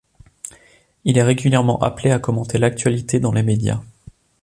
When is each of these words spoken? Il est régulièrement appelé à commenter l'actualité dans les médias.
Il 1.03 1.19
est 1.19 1.23
régulièrement 1.23 1.77
appelé 1.79 2.09
à 2.09 2.17
commenter 2.17 2.57
l'actualité 2.57 3.19
dans 3.19 3.31
les 3.31 3.43
médias. 3.43 3.83